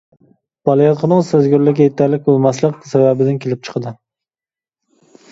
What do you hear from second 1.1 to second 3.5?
سەزگۈرلۈكى يېتەرلىك بولماسلىق سەۋەبىدىن